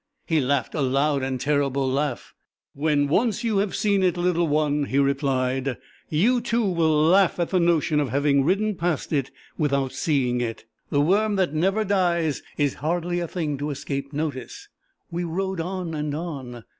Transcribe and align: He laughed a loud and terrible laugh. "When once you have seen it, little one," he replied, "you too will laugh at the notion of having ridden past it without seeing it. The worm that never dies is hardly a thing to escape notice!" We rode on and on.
He 0.25 0.41
laughed 0.41 0.73
a 0.73 0.81
loud 0.81 1.21
and 1.21 1.39
terrible 1.39 1.87
laugh. 1.87 2.33
"When 2.73 3.07
once 3.07 3.43
you 3.43 3.59
have 3.59 3.75
seen 3.75 4.01
it, 4.01 4.17
little 4.17 4.47
one," 4.47 4.85
he 4.85 4.97
replied, 4.97 5.77
"you 6.09 6.41
too 6.41 6.65
will 6.65 7.03
laugh 7.03 7.39
at 7.39 7.51
the 7.51 7.59
notion 7.59 7.99
of 7.99 8.09
having 8.09 8.43
ridden 8.43 8.73
past 8.73 9.13
it 9.13 9.29
without 9.59 9.93
seeing 9.93 10.41
it. 10.41 10.65
The 10.89 11.01
worm 11.01 11.35
that 11.35 11.53
never 11.53 11.83
dies 11.83 12.41
is 12.57 12.73
hardly 12.81 13.19
a 13.19 13.27
thing 13.27 13.59
to 13.59 13.69
escape 13.69 14.11
notice!" 14.11 14.69
We 15.11 15.23
rode 15.23 15.59
on 15.61 15.93
and 15.93 16.15
on. 16.15 16.63